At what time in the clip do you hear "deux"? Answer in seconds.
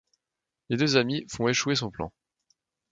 0.77-0.97